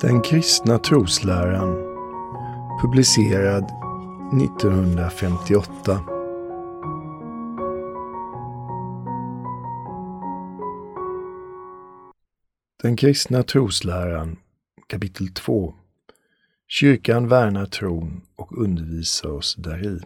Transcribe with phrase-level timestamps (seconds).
[0.00, 1.74] Den kristna trosläran
[2.82, 3.64] publicerad
[4.42, 6.00] 1958
[12.82, 14.36] Den kristna trosläran
[14.86, 15.74] kapitel 2
[16.68, 20.00] Kyrkan värnar tron och undervisar oss däri.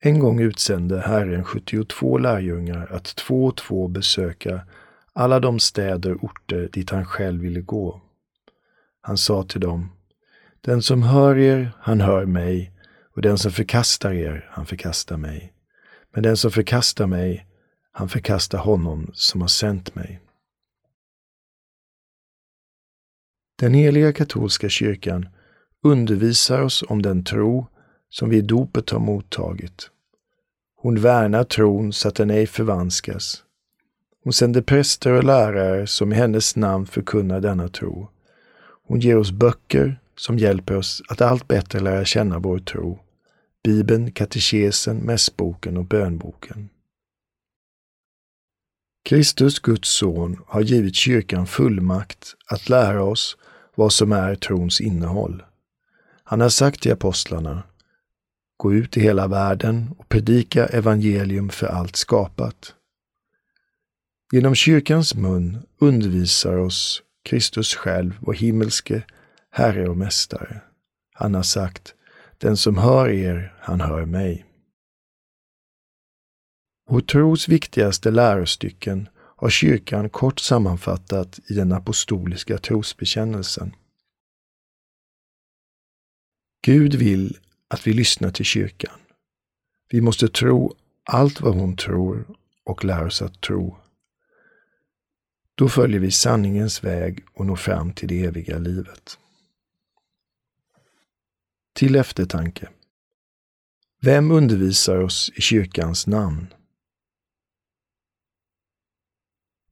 [0.00, 4.60] En gång utsände Herren 72 lärjungar att två och två besöka
[5.14, 8.00] alla de städer och orter dit han själv ville gå.
[9.00, 9.92] Han sa till dem,
[10.60, 12.72] Den som hör er, han hör mig,
[13.16, 15.52] och den som förkastar er, han förkastar mig.
[16.12, 17.46] Men den som förkastar mig,
[17.92, 20.20] han förkastar honom som har sänt mig.
[23.58, 25.28] Den heliga katolska kyrkan
[25.82, 27.66] undervisar oss om den tro
[28.08, 29.90] som vi i dopet har mottagit.
[30.76, 33.43] Hon värnar tron så att den ej förvanskas.
[34.24, 38.08] Hon sänder präster och lärare som i hennes namn förkunnar denna tro.
[38.86, 42.98] Hon ger oss böcker som hjälper oss att allt bättre lära känna vår tro.
[43.64, 46.68] Bibeln, katekesen, mässboken och bönboken.
[49.04, 53.36] Kristus, Guds son, har givit kyrkan fullmakt att lära oss
[53.74, 55.42] vad som är trons innehåll.
[56.24, 57.62] Han har sagt till apostlarna,
[58.56, 62.74] Gå ut i hela världen och predika evangelium för allt skapat.
[64.34, 69.04] Genom kyrkans mun undervisar oss Kristus själv, vår himmelske
[69.50, 70.62] Herre och Mästare.
[71.12, 71.94] Han har sagt,
[72.38, 74.46] den som hör er, han hör mig.
[76.90, 83.76] Vår tros viktigaste lärostycken har kyrkan kort sammanfattat i den apostoliska trosbekännelsen.
[86.64, 88.98] Gud vill att vi lyssnar till kyrkan.
[89.88, 90.74] Vi måste tro
[91.04, 93.83] allt vad hon tror och lära oss att tro.
[95.54, 99.18] Då följer vi sanningens väg och når fram till det eviga livet.
[101.74, 102.68] Till eftertanke.
[104.00, 106.54] Vem undervisar oss i kyrkans namn?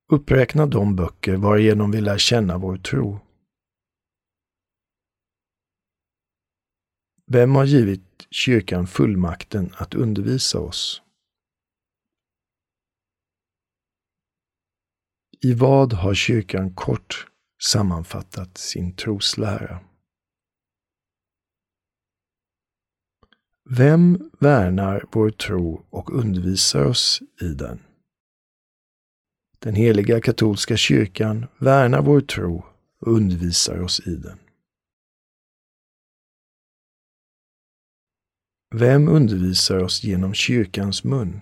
[0.08, 3.20] Uppräkna de böcker varigenom vi lär känna vår tro.
[7.26, 11.02] Vem har givit kyrkan fullmakten att undervisa oss?
[15.44, 17.26] I vad har kyrkan kort
[17.62, 19.80] sammanfattat sin troslära?
[23.70, 27.80] Vem värnar vår tro och undervisar oss i den?
[29.58, 32.64] Den heliga katolska kyrkan värnar vår tro
[33.00, 34.38] och undervisar oss i den.
[38.74, 41.40] Vem undervisar oss genom kyrkans mun?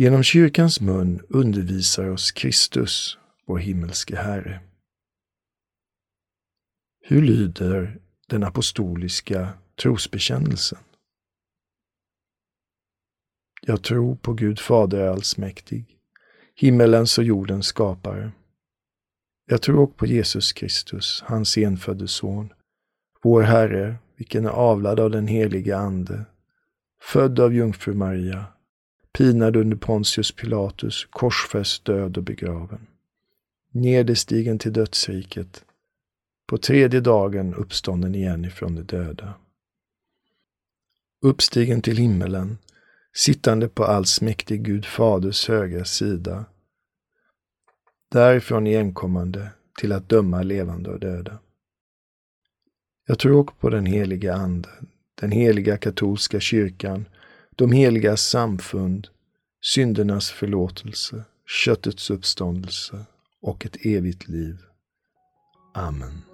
[0.00, 4.60] Genom kyrkans mun undervisar oss Kristus, vår himmelske Herre.
[7.00, 9.48] Hur lyder den apostoliska
[9.82, 10.78] trosbekännelsen?
[13.62, 15.98] Jag tror på Gud Fader allsmäktig,
[16.54, 18.32] himmelens och jordens skapare.
[19.46, 22.52] Jag tror också på Jesus Kristus, hans enfödde son,
[23.22, 26.24] vår Herre, vilken är avlad av den helige Ande,
[27.02, 28.46] född av jungfru Maria,
[29.18, 32.86] pinad under Pontius Pilatus, korsfäst, död och begraven.
[33.72, 35.64] Nederstigen till dödsriket,
[36.46, 39.34] på tredje dagen uppstånden igen ifrån de döda.
[41.22, 42.58] Uppstigen till himmelen,
[43.12, 46.44] sittande på allsmäktig Gud Faders högra sida,
[48.10, 49.50] därifrån igenkommande
[49.80, 51.38] till att döma levande och döda.
[53.06, 54.68] Jag tror också på den heliga Ande,
[55.14, 57.04] den heliga katolska kyrkan,
[57.60, 59.08] de heliga samfund,
[59.62, 63.06] syndernas förlåtelse, köttets uppståndelse
[63.42, 64.56] och ett evigt liv.
[65.74, 66.29] Amen.